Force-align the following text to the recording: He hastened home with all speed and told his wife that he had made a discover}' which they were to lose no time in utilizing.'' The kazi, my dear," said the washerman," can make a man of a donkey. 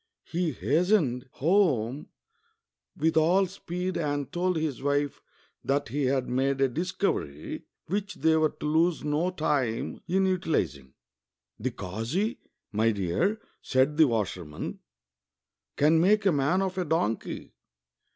He 0.23 0.49
hastened 0.53 1.29
home 1.33 2.07
with 2.97 3.15
all 3.17 3.45
speed 3.45 3.97
and 3.99 4.31
told 4.33 4.57
his 4.57 4.81
wife 4.81 5.21
that 5.63 5.89
he 5.89 6.05
had 6.05 6.27
made 6.27 6.59
a 6.59 6.67
discover}' 6.67 7.59
which 7.85 8.15
they 8.15 8.35
were 8.35 8.49
to 8.49 8.65
lose 8.65 9.03
no 9.03 9.29
time 9.29 10.01
in 10.07 10.25
utilizing.'' 10.25 10.95
The 11.59 11.69
kazi, 11.69 12.39
my 12.71 12.89
dear," 12.91 13.39
said 13.61 13.97
the 13.97 14.07
washerman," 14.07 14.79
can 15.77 16.01
make 16.01 16.25
a 16.25 16.31
man 16.31 16.63
of 16.63 16.79
a 16.79 16.85
donkey. 16.85 17.53